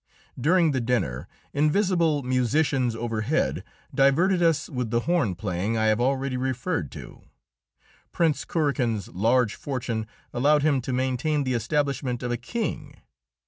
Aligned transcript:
During 0.35 0.71
the 0.71 0.81
dinner 0.81 1.27
invisible 1.53 2.23
musicians 2.23 2.95
overhead 2.95 3.63
diverted 3.93 4.41
us 4.41 4.67
with 4.67 4.89
the 4.89 5.01
horn 5.01 5.35
playing 5.35 5.77
I 5.77 5.85
have 5.93 6.01
already 6.01 6.37
referred 6.37 6.91
to. 6.93 7.21
Prince 8.11 8.43
Kurakin's 8.43 9.09
large 9.09 9.53
fortune 9.53 10.07
allowed 10.33 10.63
him 10.63 10.81
to 10.81 10.91
maintain 10.91 11.43
the 11.43 11.53
establishment 11.53 12.23
of 12.23 12.31
a 12.31 12.37
king. 12.37 12.95